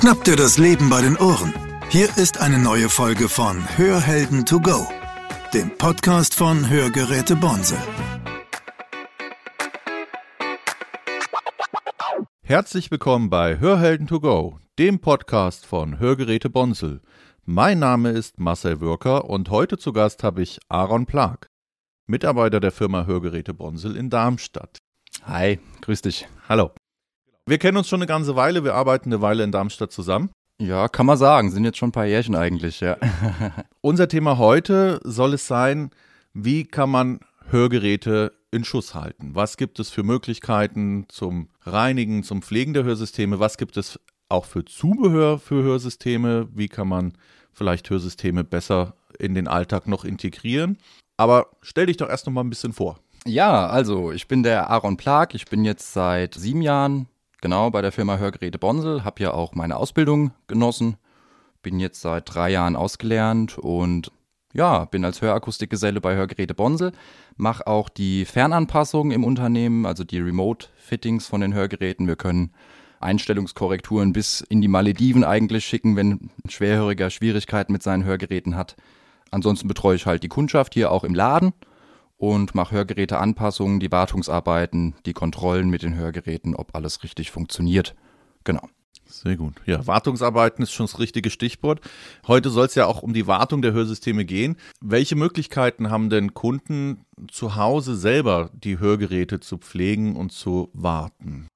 [0.00, 1.52] Schnapp dir das Leben bei den Ohren.
[1.90, 4.88] Hier ist eine neue Folge von Hörhelden to go,
[5.52, 7.76] dem Podcast von Hörgeräte Bonse.
[12.42, 17.02] Herzlich willkommen bei Hörhelden to go, dem Podcast von Hörgeräte Bonsel.
[17.44, 21.46] Mein Name ist Marcel Würker und heute zu Gast habe ich Aaron Plag,
[22.06, 24.78] Mitarbeiter der Firma Hörgeräte Bonsel in Darmstadt.
[25.24, 26.26] Hi, grüß dich.
[26.48, 26.70] Hallo.
[27.50, 30.30] Wir kennen uns schon eine ganze Weile, wir arbeiten eine Weile in Darmstadt zusammen.
[30.60, 32.96] Ja, kann man sagen, sind jetzt schon ein paar Jährchen eigentlich, ja.
[33.80, 35.90] Unser Thema heute soll es sein,
[36.32, 37.18] wie kann man
[37.48, 39.34] Hörgeräte in Schuss halten?
[39.34, 43.40] Was gibt es für Möglichkeiten zum Reinigen, zum Pflegen der Hörsysteme?
[43.40, 46.46] Was gibt es auch für Zubehör für Hörsysteme?
[46.54, 47.14] Wie kann man
[47.52, 50.78] vielleicht Hörsysteme besser in den Alltag noch integrieren?
[51.16, 53.00] Aber stell dich doch erst noch mal ein bisschen vor.
[53.26, 55.34] Ja, also ich bin der Aaron Plag.
[55.34, 57.08] Ich bin jetzt seit sieben Jahren
[57.40, 60.96] genau bei der Firma Hörgeräte Bonsel, habe ja auch meine Ausbildung genossen,
[61.62, 64.12] bin jetzt seit drei Jahren ausgelernt und
[64.52, 66.92] ja, bin als Hörakustikgeselle bei Hörgeräte Bonsel,
[67.36, 72.08] mache auch die Fernanpassungen im Unternehmen, also die Remote-Fittings von den Hörgeräten.
[72.08, 72.52] Wir können
[72.98, 78.76] Einstellungskorrekturen bis in die Malediven eigentlich schicken, wenn ein Schwerhöriger Schwierigkeiten mit seinen Hörgeräten hat.
[79.30, 81.52] Ansonsten betreue ich halt die Kundschaft hier auch im Laden
[82.20, 87.96] und mache Hörgeräteanpassungen, die Wartungsarbeiten, die Kontrollen mit den Hörgeräten, ob alles richtig funktioniert.
[88.44, 88.68] Genau.
[89.06, 89.54] Sehr gut.
[89.64, 91.80] Ja, Wartungsarbeiten ist schon das richtige Stichwort.
[92.26, 94.56] Heute soll es ja auch um die Wartung der Hörsysteme gehen.
[94.82, 101.48] Welche Möglichkeiten haben denn Kunden zu Hause selber die Hörgeräte zu pflegen und zu warten?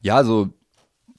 [0.00, 0.48] Ja, also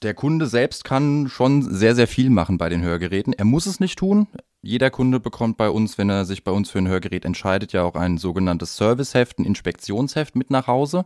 [0.02, 3.32] der Kunde selbst kann schon sehr, sehr viel machen bei den Hörgeräten.
[3.32, 4.26] Er muss es nicht tun.
[4.60, 7.84] Jeder Kunde bekommt bei uns, wenn er sich bei uns für ein Hörgerät entscheidet, ja
[7.84, 11.04] auch ein sogenanntes Serviceheft, ein Inspektionsheft mit nach Hause.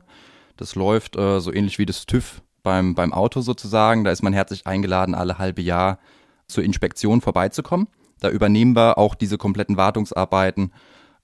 [0.56, 4.04] Das läuft äh, so ähnlich wie das TÜV beim, beim Auto sozusagen.
[4.04, 5.98] Da ist man herzlich eingeladen, alle halbe Jahr
[6.46, 7.88] zur Inspektion vorbeizukommen.
[8.20, 10.72] Da übernehmen wir auch diese kompletten Wartungsarbeiten.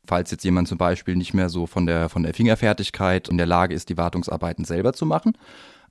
[0.06, 3.47] Falls jetzt jemand zum Beispiel nicht mehr so von der, von der Fingerfertigkeit in der
[3.47, 5.32] Lage ist, die Wartungsarbeiten selber zu machen.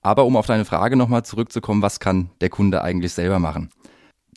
[0.02, 3.70] Aber um auf deine Frage nochmal zurückzukommen, was kann der Kunde eigentlich selber machen?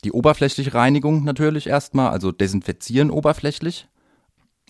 [0.03, 3.87] Die oberflächliche Reinigung natürlich erstmal, also desinfizieren oberflächlich.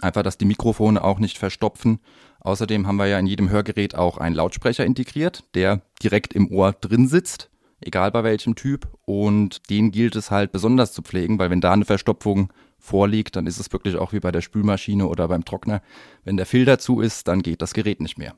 [0.01, 1.99] Einfach, dass die Mikrofone auch nicht verstopfen.
[2.39, 6.73] Außerdem haben wir ja in jedem Hörgerät auch einen Lautsprecher integriert, der direkt im Ohr
[6.73, 7.49] drin sitzt,
[7.79, 8.87] egal bei welchem Typ.
[9.05, 13.45] Und den gilt es halt besonders zu pflegen, weil wenn da eine Verstopfung vorliegt, dann
[13.47, 15.81] ist es wirklich auch wie bei der Spülmaschine oder beim Trockner.
[16.23, 18.33] Wenn der Filter zu ist, dann geht das Gerät nicht mehr.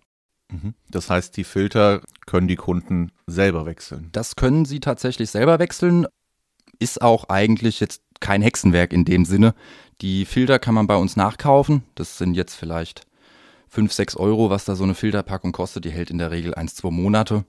[0.51, 0.73] Mhm.
[0.89, 4.09] Das heißt, die Filter können die Kunden selber wechseln.
[4.11, 6.07] Das können sie tatsächlich selber wechseln.
[6.83, 9.55] Ist auch eigentlich jetzt kein Hexenwerk in dem Sinne.
[10.01, 11.83] Die Filter kann man bei uns nachkaufen.
[11.95, 13.07] Das sind jetzt vielleicht
[13.69, 15.85] 5, 6 Euro, was da so eine Filterpackung kostet.
[15.85, 17.45] Die hält in der Regel 1, 2 Monate.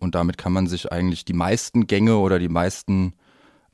[0.00, 3.14] Und damit kann man sich eigentlich die meisten Gänge oder die meisten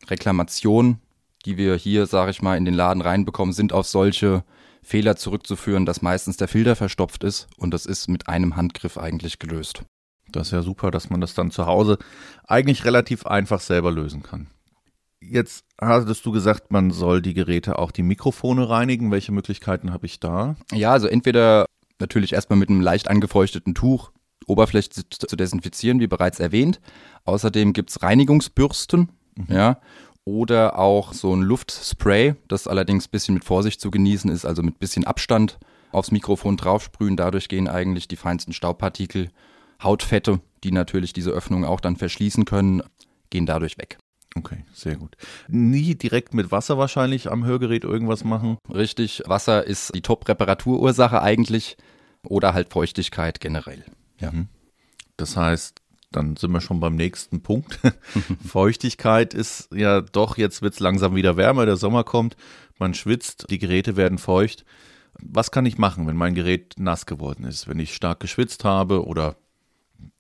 [0.08, 1.00] Reklamationen,
[1.44, 4.44] die wir hier, sage ich mal, in den Laden reinbekommen, sind auf solche
[4.80, 9.40] Fehler zurückzuführen, dass meistens der Filter verstopft ist und das ist mit einem Handgriff eigentlich
[9.40, 9.82] gelöst.
[10.30, 11.98] Das ist ja super, dass man das dann zu Hause
[12.46, 14.46] eigentlich relativ einfach selber lösen kann.
[15.20, 19.10] Jetzt hattest du gesagt, man soll die Geräte auch die Mikrofone reinigen.
[19.10, 20.56] Welche Möglichkeiten habe ich da?
[20.72, 21.66] Ja, also entweder
[21.98, 24.12] natürlich erstmal mit einem leicht angefeuchteten Tuch
[24.46, 26.80] Oberfläche zu desinfizieren, wie bereits erwähnt.
[27.24, 29.46] Außerdem gibt es Reinigungsbürsten, mhm.
[29.48, 29.80] ja,
[30.24, 34.62] oder auch so ein Luftspray, das allerdings ein bisschen mit Vorsicht zu genießen ist, also
[34.62, 35.58] mit ein bisschen Abstand
[35.92, 37.16] aufs Mikrofon draufsprühen.
[37.16, 39.30] Dadurch gehen eigentlich die feinsten Staubpartikel,
[39.82, 42.82] Hautfette, die natürlich diese Öffnung auch dann verschließen können,
[43.30, 43.98] gehen dadurch weg.
[44.34, 45.16] Okay, sehr gut.
[45.48, 48.58] Nie direkt mit Wasser wahrscheinlich am Hörgerät irgendwas machen?
[48.72, 51.76] Richtig, Wasser ist die Top-Reparaturursache eigentlich
[52.22, 53.84] oder halt Feuchtigkeit generell.
[54.18, 54.32] Ja.
[55.16, 55.80] Das heißt,
[56.12, 57.80] dann sind wir schon beim nächsten Punkt.
[58.46, 62.36] Feuchtigkeit ist ja doch, jetzt wird es langsam wieder wärmer, der Sommer kommt,
[62.78, 64.64] man schwitzt, die Geräte werden feucht.
[65.20, 69.04] Was kann ich machen, wenn mein Gerät nass geworden ist, wenn ich stark geschwitzt habe
[69.04, 69.36] oder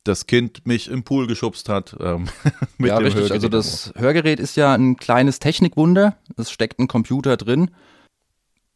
[0.08, 1.96] das Kind mich im Pool geschubst hat.
[2.00, 2.26] Ähm,
[2.78, 3.14] ja, richtig.
[3.14, 3.32] Hörgerät.
[3.32, 6.16] Also das Hörgerät ist ja ein kleines Technikwunder.
[6.36, 7.70] Es steckt ein Computer drin.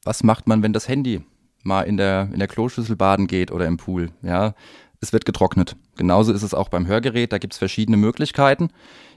[0.04, 1.22] Was macht man, wenn das Handy
[1.62, 4.10] mal in der, in der Kloschüssel baden geht oder im Pool?
[4.22, 4.54] Ja,
[5.00, 5.76] es wird getrocknet.
[5.96, 8.70] Genauso ist es auch beim Hörgerät, da gibt es verschiedene Möglichkeiten.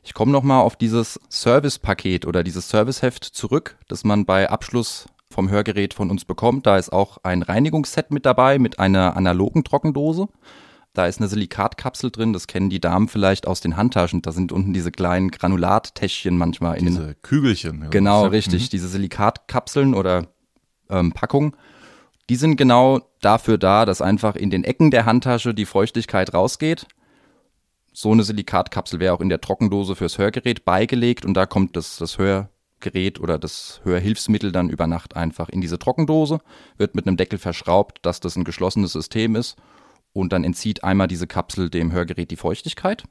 [0.04, 5.50] Ich komme nochmal auf dieses Service-Paket oder dieses Serviceheft zurück, das man bei Abschluss vom
[5.50, 6.66] Hörgerät von uns bekommt.
[6.66, 10.28] Da ist auch ein Reinigungsset mit dabei mit einer analogen Trockendose.
[10.96, 14.22] Da ist eine Silikatkapsel drin, das kennen die Damen vielleicht aus den Handtaschen.
[14.22, 17.90] Da sind unten diese kleinen Granulattäschchen manchmal in Diese den Kügelchen.
[17.92, 18.64] Genau, ja, richtig.
[18.64, 18.70] Mhm.
[18.70, 20.28] Diese Silikatkapseln oder
[20.90, 21.54] ähm, Packungen.
[22.30, 26.88] Die sind genau dafür da, dass einfach in den Ecken der Handtasche die Feuchtigkeit rausgeht.
[27.92, 31.98] So eine Silikatkapsel wäre auch in der Trockendose fürs Hörgerät beigelegt und da kommt das,
[31.98, 36.40] das Hörgerät oder das Hörhilfsmittel dann über Nacht einfach in diese Trockendose,
[36.78, 39.58] wird mit einem Deckel verschraubt, dass das ein geschlossenes System ist
[40.16, 43.04] und dann entzieht einmal diese Kapsel dem Hörgerät die Feuchtigkeit.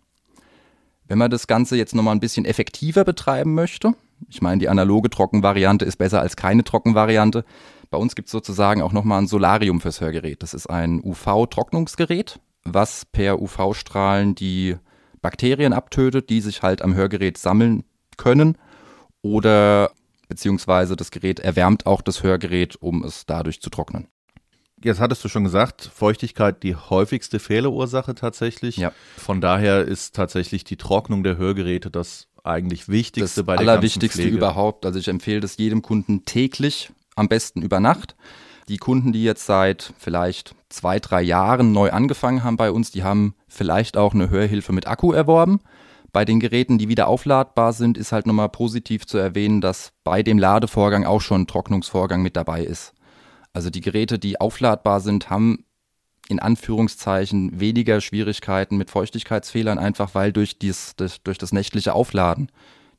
[1.07, 3.93] Wenn man das Ganze jetzt nochmal ein bisschen effektiver betreiben möchte,
[4.31, 7.45] ich meine, die analoge Trockenvariante ist besser als keine Trockenvariante.
[7.91, 10.43] Bei uns gibt es sozusagen auch nochmal ein Solarium fürs Hörgerät.
[10.43, 14.77] Das ist ein UV-Trocknungsgerät, was per UV-Strahlen die
[15.21, 17.85] Bakterien abtötet, die sich halt am Hörgerät sammeln
[18.17, 18.57] können.
[19.21, 19.91] Oder
[20.29, 24.09] beziehungsweise das Gerät erwärmt auch das Hörgerät, um es dadurch zu trocknen.
[24.85, 28.77] Jetzt hattest du schon gesagt, Feuchtigkeit die häufigste Fehlerursache tatsächlich.
[28.77, 28.93] Ja.
[29.17, 34.21] Von daher ist tatsächlich die Trocknung der Hörgeräte das eigentlich Wichtigste das bei der Allerwichtigste
[34.21, 34.37] Pflege.
[34.37, 34.85] überhaupt.
[34.85, 38.15] Also ich empfehle das jedem Kunden täglich, am besten über Nacht.
[38.69, 43.03] Die Kunden, die jetzt seit vielleicht zwei, drei Jahren neu angefangen haben bei uns, die
[43.03, 45.61] haben vielleicht auch eine Hörhilfe mit Akku erworben.
[46.13, 50.23] Bei den Geräten, die wieder aufladbar sind, ist halt nochmal positiv zu erwähnen, dass bei
[50.23, 52.94] dem Ladevorgang auch schon ein Trocknungsvorgang mit dabei ist.
[53.55, 55.65] Also die Geräte, die aufladbar sind, haben
[56.29, 62.51] in Anführungszeichen weniger Schwierigkeiten mit Feuchtigkeitsfehlern, einfach weil durch, dies, das, durch das nächtliche Aufladen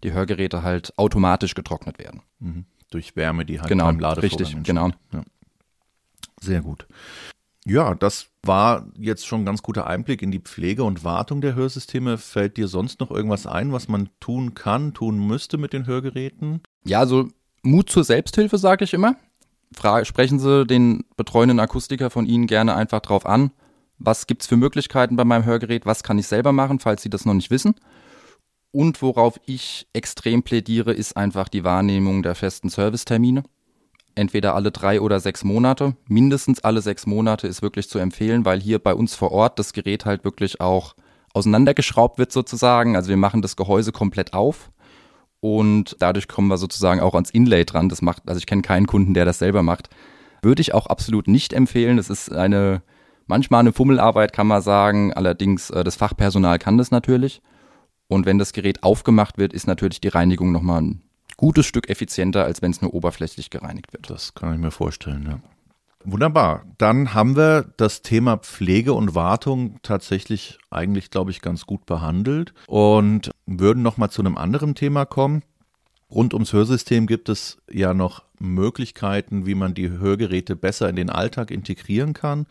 [0.03, 2.21] die Hörgeräte halt automatisch getrocknet werden.
[2.39, 2.65] Mhm.
[2.91, 4.75] Durch Wärme, die halt Genau, beim Ladevorgang richtig, entsteht.
[4.75, 4.89] genau.
[5.11, 5.23] Ja.
[6.41, 6.87] Sehr gut.
[7.65, 11.55] Ja, das war jetzt schon ein ganz guter Einblick in die Pflege und Wartung der
[11.55, 12.19] Hörsysteme.
[12.19, 16.61] Fällt dir sonst noch irgendwas ein, was man tun kann, tun müsste mit den Hörgeräten?
[16.85, 17.29] Ja, also
[17.63, 19.15] Mut zur Selbsthilfe, sage ich immer.
[20.03, 23.51] Sprechen Sie den betreuenden Akustiker von Ihnen gerne einfach drauf an.
[23.97, 25.85] Was gibt es für Möglichkeiten bei meinem Hörgerät?
[25.85, 27.75] Was kann ich selber machen, falls Sie das noch nicht wissen?
[28.71, 33.43] Und worauf ich extrem plädiere, ist einfach die Wahrnehmung der festen Servicetermine.
[34.15, 35.95] Entweder alle drei oder sechs Monate.
[36.07, 39.73] Mindestens alle sechs Monate ist wirklich zu empfehlen, weil hier bei uns vor Ort das
[39.73, 40.95] Gerät halt wirklich auch
[41.33, 42.95] auseinandergeschraubt wird sozusagen.
[42.95, 44.71] Also wir machen das Gehäuse komplett auf
[45.45, 47.87] und dadurch kommen wir sozusagen auch ans Inlay dran.
[47.87, 49.89] Das macht, also ich kenne keinen Kunden, der das selber macht.
[50.41, 51.97] Würde ich auch absolut nicht empfehlen.
[51.97, 52.81] Das ist eine,
[53.27, 55.13] manchmal eine Fummelarbeit, kann man sagen.
[55.13, 57.43] Allerdings, äh, das Fachpersonal kann das natürlich.
[58.07, 61.03] Und wenn das Gerät aufgemacht wird, ist natürlich die Reinigung nochmal ein
[61.37, 64.09] gutes Stück effizienter, als wenn es nur oberflächlich gereinigt wird.
[64.09, 65.39] Das kann ich mir vorstellen, ja.
[66.07, 66.65] Wunderbar.
[66.77, 72.53] Dann haben wir das Thema Pflege und Wartung tatsächlich eigentlich, glaube ich, ganz gut behandelt
[72.67, 75.41] und würden noch mal zu einem anderen Thema kommen.
[76.11, 81.09] Rund ums Hörsystem gibt es ja noch Möglichkeiten, wie man die Hörgeräte besser in den
[81.09, 82.45] Alltag integrieren kann.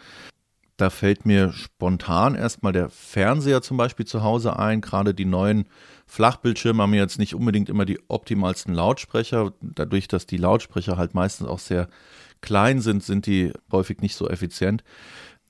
[0.76, 4.80] Da fällt mir spontan erstmal der Fernseher zum Beispiel zu Hause ein.
[4.80, 5.68] Gerade die neuen
[6.06, 9.52] Flachbildschirme haben jetzt nicht unbedingt immer die optimalsten Lautsprecher.
[9.60, 11.88] Dadurch, dass die Lautsprecher halt meistens auch sehr
[12.40, 14.84] klein sind, sind die häufig nicht so effizient.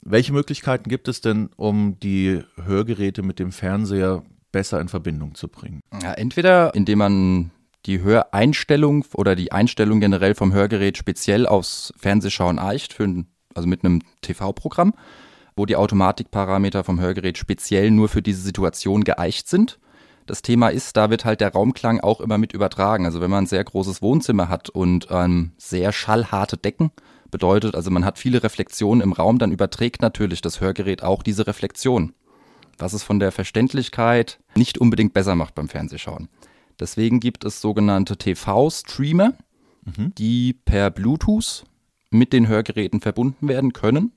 [0.01, 5.47] Welche Möglichkeiten gibt es denn, um die Hörgeräte mit dem Fernseher besser in Verbindung zu
[5.47, 5.81] bringen?
[6.01, 7.51] Ja, entweder indem man
[7.85, 13.83] die Höreinstellung oder die Einstellung generell vom Hörgerät speziell aufs Fernsehschauen eicht, ein, also mit
[13.83, 14.93] einem TV-Programm,
[15.55, 19.79] wo die Automatikparameter vom Hörgerät speziell nur für diese Situation geeicht sind.
[20.25, 23.05] Das Thema ist, da wird halt der Raumklang auch immer mit übertragen.
[23.05, 26.91] Also wenn man ein sehr großes Wohnzimmer hat und ähm, sehr schallharte Decken,
[27.29, 31.47] bedeutet, also man hat viele Reflexionen im Raum, dann überträgt natürlich das Hörgerät auch diese
[31.47, 32.13] Reflexion.
[32.77, 36.29] Was es von der Verständlichkeit nicht unbedingt besser macht beim Fernsehschauen.
[36.79, 39.33] Deswegen gibt es sogenannte TV-Streamer,
[40.17, 41.63] die per Bluetooth
[42.09, 44.13] mit den Hörgeräten verbunden werden können.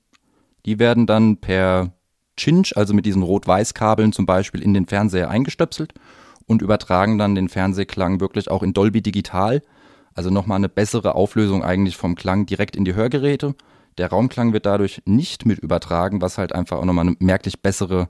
[0.64, 1.92] Die werden dann per
[2.38, 5.92] Cinch, also mit diesen Rot-Weiß-Kabeln zum Beispiel, in den Fernseher eingestöpselt
[6.46, 9.62] und übertragen dann den Fernsehklang wirklich auch in Dolby Digital.
[10.14, 13.54] Also nochmal eine bessere Auflösung eigentlich vom Klang direkt in die Hörgeräte.
[13.98, 18.08] Der Raumklang wird dadurch nicht mit übertragen, was halt einfach auch nochmal eine merklich bessere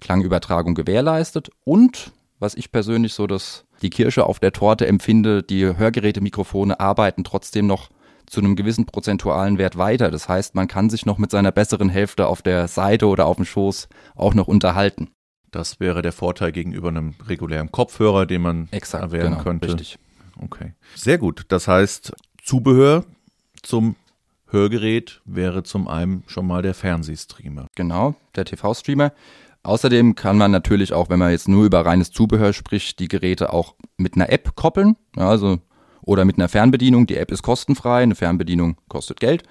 [0.00, 1.50] Klangübertragung gewährleistet.
[1.64, 7.24] Und was ich persönlich so das die Kirsche auf der Torte empfinde, die Hörgeräte-Mikrofone arbeiten
[7.24, 7.90] trotzdem noch
[8.26, 10.10] zu einem gewissen prozentualen Wert weiter.
[10.10, 13.36] Das heißt, man kann sich noch mit seiner besseren Hälfte auf der Seite oder auf
[13.36, 15.10] dem Schoß auch noch unterhalten.
[15.50, 19.68] Das wäre der Vorteil gegenüber einem regulären Kopfhörer, den man Exakt, erwerben genau, könnte.
[19.68, 19.98] richtig.
[20.42, 20.74] Okay.
[20.94, 21.44] Sehr gut.
[21.48, 23.04] Das heißt, Zubehör
[23.62, 23.96] zum
[24.48, 27.66] Hörgerät wäre zum einen schon mal der Fernsehstreamer.
[27.74, 29.12] Genau, der TV-Streamer.
[29.62, 33.52] Außerdem kann man natürlich auch, wenn man jetzt nur über reines Zubehör spricht, die Geräte
[33.52, 34.96] auch mit einer App koppeln.
[35.16, 35.58] Ja, also,
[36.06, 37.06] oder mit einer Fernbedienung.
[37.06, 39.42] Die App ist kostenfrei, eine Fernbedienung kostet Geld.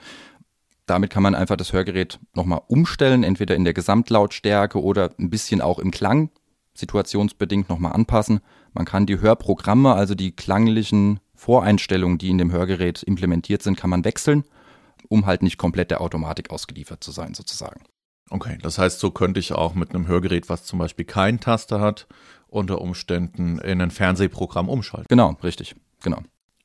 [0.88, 5.62] Damit kann man einfach das Hörgerät nochmal umstellen, entweder in der Gesamtlautstärke oder ein bisschen
[5.62, 6.30] auch im Klang,
[6.74, 8.40] situationsbedingt nochmal anpassen.
[8.74, 13.90] Man kann die Hörprogramme, also die klanglichen Voreinstellungen, die in dem Hörgerät implementiert sind, kann
[13.90, 14.44] man wechseln,
[15.10, 17.82] um halt nicht komplett der Automatik ausgeliefert zu sein, sozusagen.
[18.30, 21.80] Okay, das heißt, so könnte ich auch mit einem Hörgerät, was zum Beispiel keinen Taster
[21.80, 22.08] hat,
[22.48, 25.08] unter Umständen in ein Fernsehprogramm umschalten.
[25.10, 26.20] Genau, richtig, genau.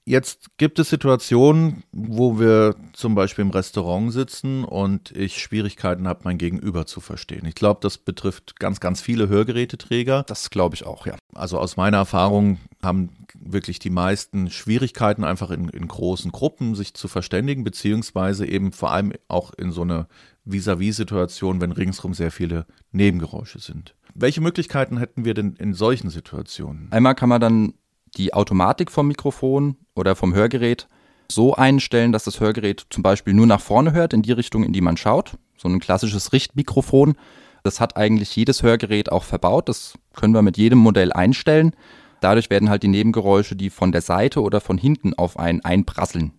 [0.06, 6.22] Jetzt gibt es Situationen, wo wir zum Beispiel im Restaurant sitzen und ich Schwierigkeiten habe,
[6.24, 7.44] mein Gegenüber zu verstehen.
[7.44, 10.24] Ich glaube, das betrifft ganz, ganz viele Hörgeräteträger.
[10.26, 11.16] Das glaube ich auch, ja.
[11.34, 16.94] Also aus meiner Erfahrung haben wirklich die meisten Schwierigkeiten, einfach in, in großen Gruppen sich
[16.94, 20.08] zu verständigen, beziehungsweise eben vor allem auch in so einer
[20.44, 23.94] Vis-à-vis-Situation, wenn ringsherum sehr viele Nebengeräusche sind.
[24.14, 26.88] Welche Möglichkeiten hätten wir denn in solchen Situationen?
[26.90, 27.74] Einmal kann man dann
[28.16, 30.88] die Automatik vom Mikrofon oder vom Hörgerät
[31.30, 34.72] so einstellen, dass das Hörgerät zum Beispiel nur nach vorne hört, in die Richtung, in
[34.72, 35.34] die man schaut.
[35.56, 37.14] So ein klassisches Richtmikrofon.
[37.62, 39.68] Das hat eigentlich jedes Hörgerät auch verbaut.
[39.68, 41.74] Das können wir mit jedem Modell einstellen.
[42.20, 46.32] Dadurch werden halt die Nebengeräusche, die von der Seite oder von hinten auf einen einprasseln,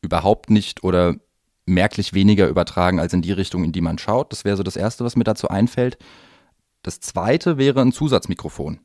[0.00, 1.16] überhaupt nicht oder
[1.66, 4.32] merklich weniger übertragen als in die Richtung, in die man schaut.
[4.32, 5.98] Das wäre so das Erste, was mir dazu einfällt.
[6.82, 8.80] Das Zweite wäre ein Zusatzmikrofon.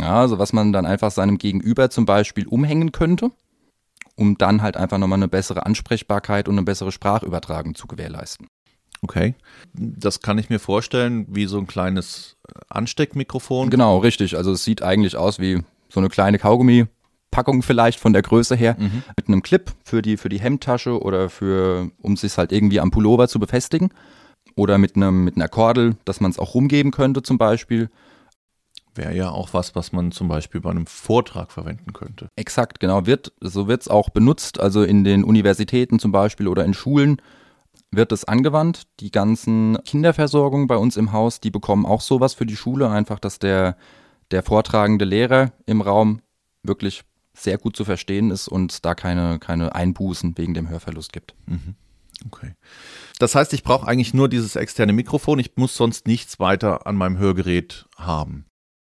[0.00, 3.30] Ja, also was man dann einfach seinem Gegenüber zum Beispiel umhängen könnte,
[4.16, 8.48] um dann halt einfach nochmal eine bessere Ansprechbarkeit und eine bessere Sprachübertragung zu gewährleisten.
[9.02, 9.34] Okay.
[9.74, 12.36] Das kann ich mir vorstellen, wie so ein kleines
[12.68, 13.68] Ansteckmikrofon.
[13.68, 14.36] Genau, richtig.
[14.36, 18.76] Also es sieht eigentlich aus wie so eine kleine Kaugummi-Packung vielleicht von der Größe her,
[18.78, 19.02] mhm.
[19.16, 22.90] mit einem Clip für die, für die Hemdtasche oder für, um sich halt irgendwie am
[22.90, 23.90] Pullover zu befestigen.
[24.56, 27.90] Oder mit einem, mit einer Kordel, dass man es auch rumgeben könnte zum Beispiel.
[28.94, 32.28] Wäre ja auch was, was man zum Beispiel bei einem Vortrag verwenden könnte.
[32.36, 33.06] Exakt, genau.
[33.06, 37.20] Wird, so wird es auch benutzt, also in den Universitäten zum Beispiel oder in Schulen
[37.90, 38.84] wird es angewandt.
[39.00, 43.18] Die ganzen Kinderversorgungen bei uns im Haus, die bekommen auch sowas für die Schule, einfach,
[43.18, 43.76] dass der,
[44.30, 46.20] der vortragende Lehrer im Raum
[46.62, 47.02] wirklich
[47.34, 51.34] sehr gut zu verstehen ist und da keine, keine Einbußen wegen dem Hörverlust gibt.
[51.46, 51.74] Mhm.
[52.26, 52.54] Okay.
[53.18, 56.96] Das heißt, ich brauche eigentlich nur dieses externe Mikrofon, ich muss sonst nichts weiter an
[56.96, 58.46] meinem Hörgerät haben.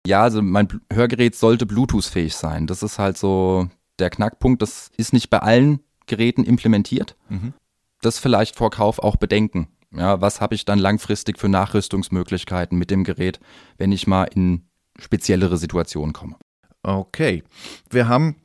[0.07, 2.67] Ja, also mein Hörgerät sollte Bluetooth-fähig sein.
[2.67, 3.69] Das ist halt so
[3.99, 4.61] der Knackpunkt.
[4.61, 7.17] Das ist nicht bei allen Geräten implementiert.
[7.29, 7.55] Mhm.
[8.03, 9.69] Das vielleicht vor Kauf auch bedenken.
[9.91, 13.41] Ja, was habe ich dann langfristig für Nachrüstungsmöglichkeiten mit dem Gerät,
[13.79, 14.67] wenn ich mal in
[14.99, 16.37] speziellere Situationen komme?
[16.83, 17.45] Okay.
[17.91, 18.37] Wir haben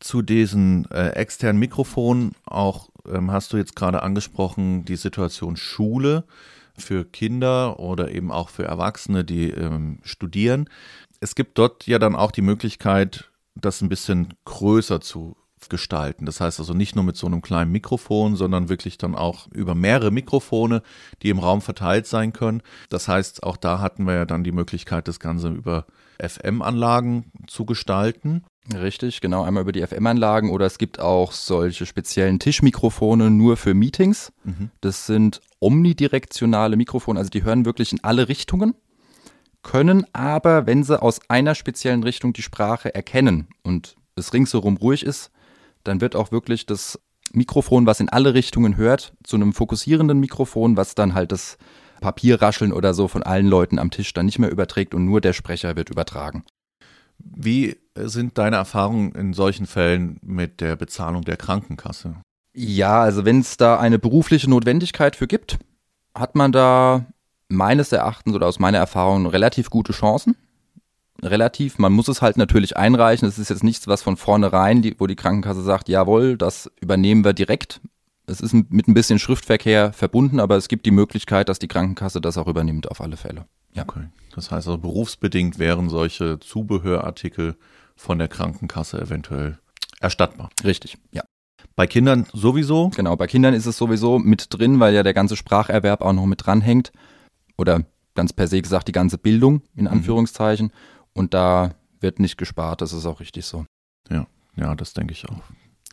[0.00, 6.24] zu diesen äh, externen Mikrofonen auch, ähm, hast du jetzt gerade angesprochen, die Situation Schule
[6.78, 10.68] für Kinder oder eben auch für Erwachsene, die ähm, studieren.
[11.20, 15.36] Es gibt dort ja dann auch die Möglichkeit, das ein bisschen größer zu
[15.68, 16.26] gestalten.
[16.26, 19.74] Das heißt also nicht nur mit so einem kleinen Mikrofon, sondern wirklich dann auch über
[19.74, 20.82] mehrere Mikrofone,
[21.22, 22.62] die im Raum verteilt sein können.
[22.88, 25.86] Das heißt, auch da hatten wir ja dann die Möglichkeit, das Ganze über
[26.20, 28.44] FM-Anlagen zu gestalten.
[28.74, 33.74] Richtig, genau, einmal über die FM-Anlagen oder es gibt auch solche speziellen Tischmikrofone nur für
[33.74, 34.32] Meetings.
[34.44, 34.70] Mhm.
[34.80, 38.74] Das sind omnidirektionale Mikrofone, also die hören wirklich in alle Richtungen,
[39.62, 45.04] können aber, wenn sie aus einer speziellen Richtung die Sprache erkennen und es ringsherum ruhig
[45.04, 45.30] ist,
[45.84, 46.98] dann wird auch wirklich das
[47.32, 51.58] Mikrofon, was in alle Richtungen hört, zu einem fokussierenden Mikrofon, was dann halt das
[52.00, 55.32] Papierrascheln oder so von allen Leuten am Tisch dann nicht mehr überträgt und nur der
[55.32, 56.44] Sprecher wird übertragen.
[57.34, 62.16] Wie sind deine Erfahrungen in solchen Fällen mit der Bezahlung der Krankenkasse?
[62.54, 65.58] Ja, also wenn es da eine berufliche Notwendigkeit für gibt,
[66.14, 67.06] hat man da
[67.48, 70.36] meines Erachtens oder aus meiner Erfahrung relativ gute Chancen.
[71.22, 73.26] Relativ, man muss es halt natürlich einreichen.
[73.28, 77.32] Es ist jetzt nichts, was von vornherein, wo die Krankenkasse sagt, jawohl, das übernehmen wir
[77.32, 77.80] direkt.
[78.26, 82.20] Es ist mit ein bisschen Schriftverkehr verbunden, aber es gibt die Möglichkeit, dass die Krankenkasse
[82.20, 83.46] das auch übernimmt, auf alle Fälle.
[83.72, 83.84] Ja.
[83.84, 84.08] Okay.
[84.34, 87.56] Das heißt also, berufsbedingt wären solche Zubehörartikel
[87.94, 89.58] von der Krankenkasse eventuell
[90.00, 90.50] erstattbar.
[90.64, 91.22] Richtig, ja.
[91.74, 92.90] Bei Kindern sowieso?
[92.90, 96.26] Genau, bei Kindern ist es sowieso mit drin, weil ja der ganze Spracherwerb auch noch
[96.26, 96.92] mit dranhängt.
[97.56, 99.92] Oder ganz per se gesagt, die ganze Bildung in mhm.
[99.92, 100.66] Anführungszeichen.
[100.66, 100.72] Mhm.
[101.12, 103.64] Und da wird nicht gespart, das ist auch richtig so.
[104.10, 105.42] Ja, ja, das denke ich auch.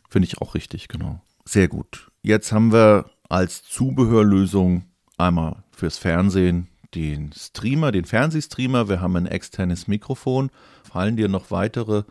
[0.08, 1.20] Finde ich auch richtig, genau.
[1.44, 2.10] Sehr gut.
[2.22, 4.84] Jetzt haben wir als Zubehörlösung
[5.18, 8.88] einmal fürs Fernsehen den Streamer, den Fernsehstreamer.
[8.88, 10.50] Wir haben ein externes Mikrofon.
[10.90, 12.04] Fallen dir noch weitere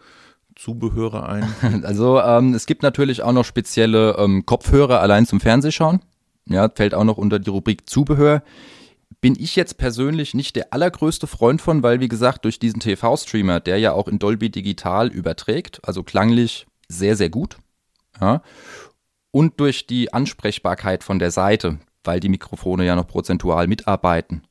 [0.55, 1.83] Zubehörer ein?
[1.83, 6.01] Also ähm, es gibt natürlich auch noch spezielle ähm, Kopfhörer allein zum Fernsehschauen.
[6.45, 8.43] Ja, fällt auch noch unter die Rubrik Zubehör.
[9.21, 13.61] Bin ich jetzt persönlich nicht der allergrößte Freund von, weil wie gesagt, durch diesen TV-Streamer,
[13.61, 17.57] der ja auch in Dolby Digital überträgt, also klanglich sehr, sehr gut.
[18.19, 18.41] Ja,
[19.33, 24.43] und durch die Ansprechbarkeit von der Seite, weil die Mikrofone ja noch prozentual mitarbeiten,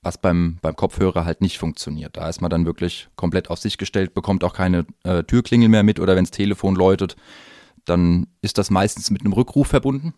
[0.00, 2.16] was beim, beim Kopfhörer halt nicht funktioniert.
[2.16, 5.82] Da ist man dann wirklich komplett auf sich gestellt, bekommt auch keine äh, Türklingel mehr
[5.82, 7.16] mit oder wenn das Telefon läutet,
[7.84, 10.14] dann ist das meistens mit einem Rückruf verbunden.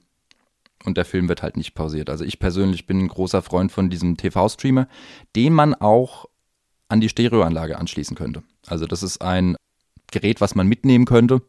[0.85, 2.09] und der Film wird halt nicht pausiert.
[2.09, 4.87] Also ich persönlich bin ein großer Freund von diesem TV-Streamer,
[5.35, 6.27] den man auch
[6.89, 8.45] an die Stereoanlage anschließen könnte.
[8.69, 9.57] Also das ist ein
[10.13, 11.43] Gerät, was man mitnehmen könnte,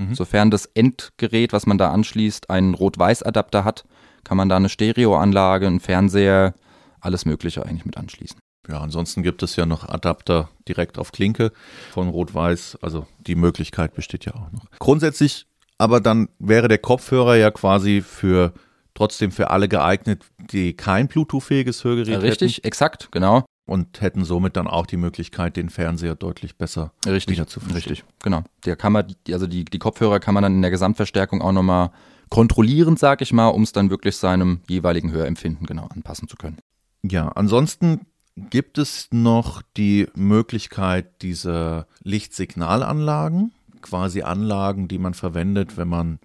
[0.00, 0.14] mhm.
[0.14, 3.84] sofern das Endgerät, was man da anschließt, einen Rot-Weiß-Adapter hat,
[4.24, 6.54] kann man da eine Stereoanlage, einen Fernseher,
[7.00, 8.38] alles Mögliche eigentlich mit anschließen.
[8.68, 11.52] Ja, ansonsten gibt es ja noch Adapter direkt auf Klinke
[11.92, 12.78] von Rot-Weiß.
[12.82, 14.64] Also die Möglichkeit besteht ja auch noch.
[14.78, 15.46] Grundsätzlich
[15.80, 18.52] aber dann wäre der Kopfhörer ja quasi für
[18.92, 22.66] trotzdem für alle geeignet, die kein Bluetooth-fähiges Hörgerät ja, richtig, hätten.
[22.66, 23.46] exakt, genau.
[23.70, 27.76] Und hätten somit dann auch die Möglichkeit, den Fernseher deutlich besser richtig, wieder zu verstehen.
[27.76, 28.42] Richtig, genau.
[28.64, 31.92] Der kann man, also die, die Kopfhörer kann man dann in der Gesamtverstärkung auch nochmal
[32.30, 36.58] kontrollieren, sag ich mal, um es dann wirklich seinem jeweiligen Hörempfinden genau anpassen zu können.
[37.04, 45.86] Ja, ansonsten gibt es noch die Möglichkeit dieser Lichtsignalanlagen, quasi Anlagen, die man verwendet, wenn
[45.86, 46.18] man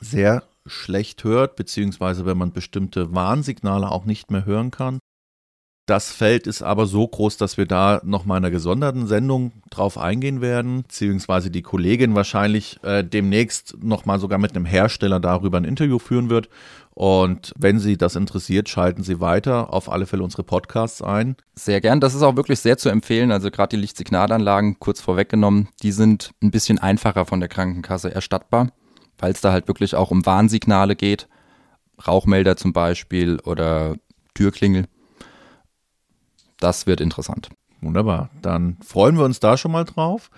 [0.00, 4.98] sehr schlecht hört, beziehungsweise wenn man bestimmte Warnsignale auch nicht mehr hören kann.
[5.86, 9.98] Das Feld ist aber so groß, dass wir da nochmal in einer gesonderten Sendung drauf
[9.98, 15.64] eingehen werden, beziehungsweise die Kollegin wahrscheinlich äh, demnächst nochmal sogar mit einem Hersteller darüber ein
[15.64, 16.48] Interview führen wird.
[16.94, 21.34] Und wenn Sie das interessiert, schalten Sie weiter auf alle Fälle unsere Podcasts ein.
[21.54, 22.00] Sehr gern.
[22.00, 23.32] Das ist auch wirklich sehr zu empfehlen.
[23.32, 28.70] Also gerade die Lichtsignalanlagen, kurz vorweggenommen, die sind ein bisschen einfacher von der Krankenkasse erstattbar,
[29.18, 31.26] weil es da halt wirklich auch um Warnsignale geht.
[32.06, 33.96] Rauchmelder zum Beispiel oder
[34.34, 34.86] Türklingel.
[36.60, 37.48] Das wird interessant.
[37.80, 38.30] Wunderbar.
[38.42, 40.30] Dann freuen wir uns da schon mal drauf.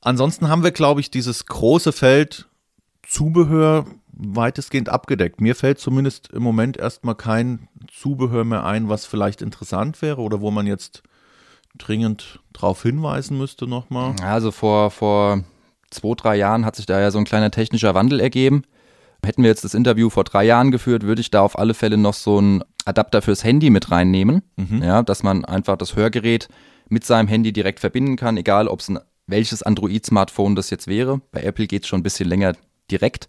[0.00, 2.48] Ansonsten haben wir, glaube ich, dieses große Feld
[3.06, 5.40] Zubehör weitestgehend abgedeckt.
[5.40, 10.40] Mir fällt zumindest im Moment erstmal kein Zubehör mehr ein, was vielleicht interessant wäre oder
[10.40, 11.02] wo man jetzt
[11.76, 14.16] dringend darauf hinweisen müsste nochmal.
[14.22, 15.44] Also vor, vor
[15.90, 18.62] zwei, drei Jahren hat sich da ja so ein kleiner technischer Wandel ergeben.
[19.26, 21.96] Hätten wir jetzt das Interview vor drei Jahren geführt, würde ich da auf alle Fälle
[21.96, 24.42] noch so einen Adapter fürs Handy mit reinnehmen.
[24.56, 24.82] Mhm.
[24.82, 26.48] Ja, dass man einfach das Hörgerät
[26.88, 31.20] mit seinem Handy direkt verbinden kann, egal ob es ein welches Android-Smartphone das jetzt wäre.
[31.32, 32.54] Bei Apple geht es schon ein bisschen länger
[32.90, 33.28] direkt.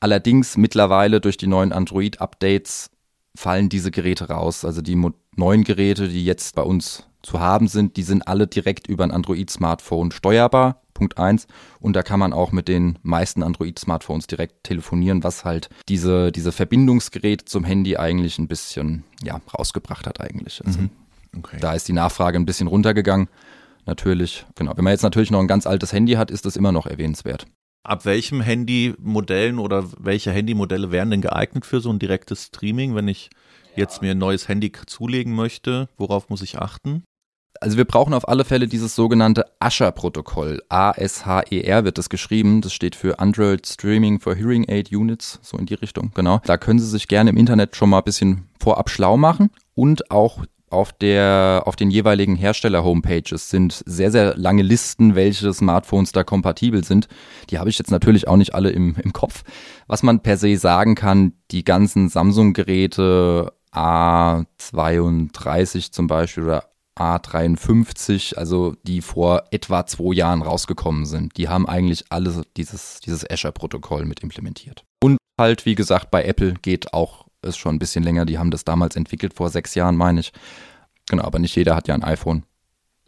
[0.00, 2.90] Allerdings mittlerweile durch die neuen Android-Updates
[3.36, 4.64] fallen diese Geräte raus.
[4.64, 5.00] Also die
[5.36, 9.12] neuen Geräte, die jetzt bei uns zu haben sind, die sind alle direkt über ein
[9.12, 10.82] Android-Smartphone steuerbar.
[11.00, 11.46] Punkt 1.
[11.80, 16.52] Und da kann man auch mit den meisten Android-Smartphones direkt telefonieren, was halt diese, diese
[16.52, 20.62] Verbindungsgeräte zum Handy eigentlich ein bisschen ja, rausgebracht hat eigentlich.
[20.62, 20.90] Also mhm.
[21.38, 21.56] okay.
[21.58, 23.28] Da ist die Nachfrage ein bisschen runtergegangen.
[23.86, 24.76] Natürlich, genau.
[24.76, 27.46] Wenn man jetzt natürlich noch ein ganz altes Handy hat, ist das immer noch erwähnenswert.
[27.82, 33.08] Ab welchem Handymodellen oder welche Handymodelle wären denn geeignet für so ein direktes Streaming, wenn
[33.08, 33.30] ich
[33.74, 35.88] jetzt mir ein neues Handy zulegen möchte?
[35.96, 37.04] Worauf muss ich achten?
[37.62, 40.62] Also wir brauchen auf alle Fälle dieses sogenannte ASHA-Protokoll.
[40.70, 42.62] A-S-H-E-R wird das geschrieben.
[42.62, 46.40] Das steht für Android Streaming for Hearing Aid Units, so in die Richtung, genau.
[46.46, 50.10] Da können Sie sich gerne im Internet schon mal ein bisschen vorab schlau machen und
[50.10, 56.24] auch auf, der, auf den jeweiligen Hersteller-Homepages sind sehr, sehr lange Listen, welche Smartphones da
[56.24, 57.08] kompatibel sind.
[57.50, 59.42] Die habe ich jetzt natürlich auch nicht alle im, im Kopf.
[59.86, 66.69] Was man per se sagen kann, die ganzen Samsung-Geräte A32 zum Beispiel oder
[67.00, 73.28] A53, also die vor etwa zwei Jahren rausgekommen sind, die haben eigentlich alle dieses, dieses
[73.28, 74.84] Azure-Protokoll mit implementiert.
[75.02, 78.50] Und halt, wie gesagt, bei Apple geht auch ist schon ein bisschen länger, die haben
[78.50, 80.32] das damals entwickelt, vor sechs Jahren, meine ich.
[81.08, 82.44] Genau, aber nicht jeder hat ja ein iPhone.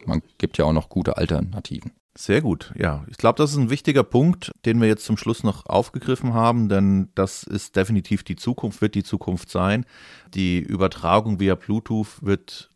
[0.05, 1.91] Man gibt ja auch noch gute Alternativen.
[2.15, 3.05] Sehr gut, ja.
[3.09, 6.69] Ich glaube, das ist ein wichtiger Punkt, den wir jetzt zum Schluss noch aufgegriffen haben,
[6.69, 9.85] denn das ist definitiv die Zukunft, wird die Zukunft sein.
[10.33, 12.71] Die Übertragung via Bluetooth wird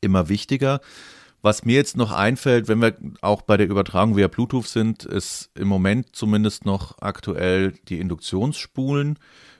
[0.00, 0.80] immer wichtiger.
[1.42, 5.50] Was mir jetzt noch einfällt, wenn wir auch bei der Übertragung via Bluetooth sind, ist
[5.56, 9.18] im Moment zumindest noch aktuell die Induktionsspulen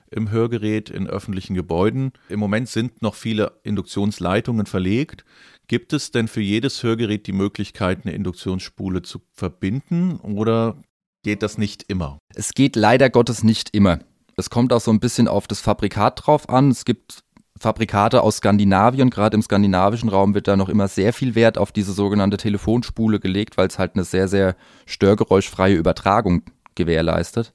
[0.09, 2.13] im Hörgerät in öffentlichen Gebäuden.
[2.29, 5.25] Im Moment sind noch viele Induktionsleitungen verlegt.
[5.67, 10.77] Gibt es denn für jedes Hörgerät die Möglichkeit, eine Induktionsspule zu verbinden oder
[11.23, 12.17] geht das nicht immer?
[12.33, 13.99] Es geht leider Gottes nicht immer.
[14.37, 16.69] Es kommt auch so ein bisschen auf das Fabrikat drauf an.
[16.69, 17.23] Es gibt
[17.63, 21.71] Fabrikate aus Skandinavien, gerade im skandinavischen Raum wird da noch immer sehr viel Wert auf
[21.71, 26.43] diese sogenannte Telefonspule gelegt, weil es halt eine sehr, sehr störgeräuschfreie Übertragung
[26.75, 27.53] gewährleistet.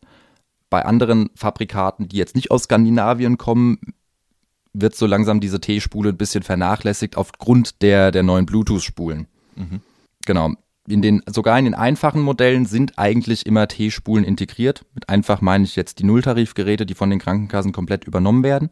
[0.70, 3.78] Bei anderen Fabrikaten, die jetzt nicht aus Skandinavien kommen,
[4.72, 9.26] wird so langsam diese T-Spule ein bisschen vernachlässigt aufgrund der, der neuen Bluetooth-Spulen.
[9.56, 9.80] Mhm.
[10.24, 10.52] Genau.
[10.88, 14.86] In den, sogar in den einfachen Modellen sind eigentlich immer T-Spulen integriert.
[14.94, 18.70] Mit einfach meine ich jetzt die Nulltarifgeräte, die von den Krankenkassen komplett übernommen werden.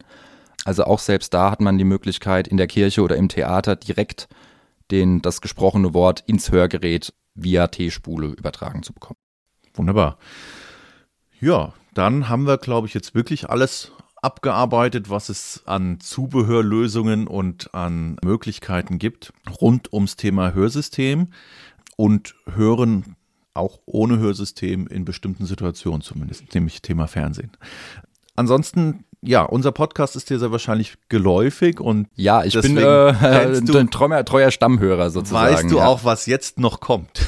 [0.67, 4.27] Also auch selbst da hat man die Möglichkeit, in der Kirche oder im Theater direkt
[4.91, 9.17] den, das gesprochene Wort ins Hörgerät via T-Spule übertragen zu bekommen.
[9.75, 10.17] Wunderbar.
[11.39, 17.73] Ja, dann haben wir, glaube ich, jetzt wirklich alles abgearbeitet, was es an Zubehörlösungen und
[17.73, 21.29] an Möglichkeiten gibt rund ums Thema Hörsystem
[21.95, 23.15] und Hören
[23.53, 27.51] auch ohne Hörsystem in bestimmten Situationen zumindest, nämlich Thema Fernsehen.
[28.35, 33.89] Ansonsten ja, unser Podcast ist dir sehr wahrscheinlich geläufig und ja, ich bin äh, ein
[33.89, 35.55] treuer, treuer, Stammhörer sozusagen.
[35.55, 35.87] Weißt du ja.
[35.87, 37.25] auch, was jetzt noch kommt?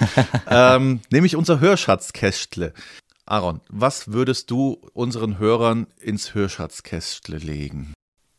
[0.48, 2.72] ähm, nämlich unser Hörschatzkästle.
[3.26, 7.92] Aaron, was würdest du unseren Hörern ins Hörschatzkästle legen?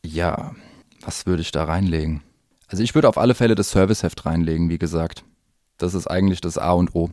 [0.06, 0.54] Ja,
[1.02, 2.22] was würde ich da reinlegen?
[2.68, 5.24] Also ich würde auf alle Fälle das Serviceheft reinlegen, wie gesagt.
[5.78, 7.10] Das ist eigentlich das A und O.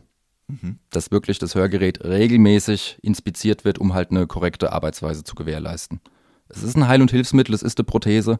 [0.51, 0.79] Mhm.
[0.89, 6.01] Dass wirklich das Hörgerät regelmäßig inspiziert wird, um halt eine korrekte Arbeitsweise zu gewährleisten.
[6.49, 8.39] Es ist ein Heil- und Hilfsmittel, es ist eine Prothese.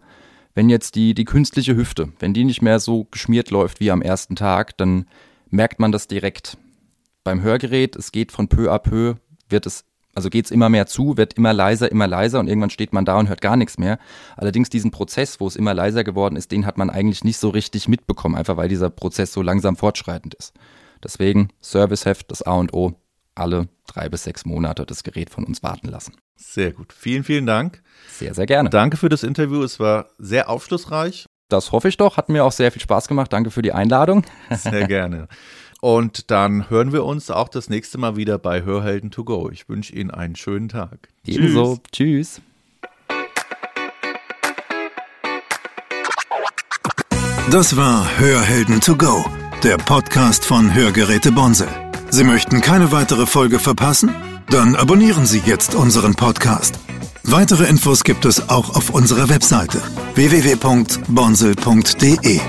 [0.53, 4.01] Wenn jetzt die, die künstliche Hüfte, wenn die nicht mehr so geschmiert läuft wie am
[4.01, 5.05] ersten Tag, dann
[5.49, 6.57] merkt man das direkt.
[7.23, 9.15] Beim Hörgerät, es geht von peu à peu,
[9.47, 12.69] wird es, also geht es immer mehr zu, wird immer leiser, immer leiser und irgendwann
[12.69, 13.97] steht man da und hört gar nichts mehr.
[14.35, 17.49] Allerdings diesen Prozess, wo es immer leiser geworden ist, den hat man eigentlich nicht so
[17.49, 20.53] richtig mitbekommen, einfach weil dieser Prozess so langsam fortschreitend ist.
[21.03, 22.93] Deswegen Serviceheft, das A und O,
[23.35, 26.15] alle drei bis sechs Monate das Gerät von uns warten lassen.
[26.35, 26.93] Sehr gut.
[26.93, 27.81] Vielen, vielen Dank.
[28.09, 28.69] Sehr, sehr gerne.
[28.69, 29.63] Danke für das Interview.
[29.63, 31.25] Es war sehr aufschlussreich.
[31.49, 32.17] Das hoffe ich doch.
[32.17, 33.31] Hat mir auch sehr viel Spaß gemacht.
[33.33, 34.23] Danke für die Einladung.
[34.51, 35.27] Sehr gerne.
[35.81, 39.49] Und dann hören wir uns auch das nächste Mal wieder bei Hörhelden to go.
[39.51, 41.09] Ich wünsche Ihnen einen schönen Tag.
[41.25, 41.79] Ebenso.
[41.91, 42.39] Tschüss.
[42.39, 42.41] Tschüss.
[47.51, 49.25] Das war Hörhelden to go
[49.63, 51.67] der Podcast von Hörgeräte Bonsel.
[52.09, 54.09] Sie möchten keine weitere Folge verpassen?
[54.49, 56.79] Dann abonnieren Sie jetzt unseren Podcast.
[57.23, 59.79] Weitere Infos gibt es auch auf unserer Webseite
[60.15, 62.41] www.bonsel.de.